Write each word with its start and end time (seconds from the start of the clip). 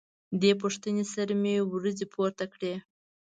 دې 0.41 0.51
پوښتنې 0.61 1.03
سره 1.13 1.33
مې 1.41 1.55
وروځې 1.61 2.05
پورته 2.13 2.45
کړې. 2.53 2.73